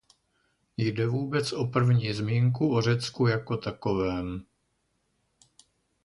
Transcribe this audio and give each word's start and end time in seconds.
Jde 0.77 1.07
o 1.07 1.11
vůbec 1.11 1.53
první 1.73 2.13
zmínku 2.13 2.73
o 2.75 2.81
Řecku 2.81 3.27
jako 3.27 3.57
takovém. 3.57 4.45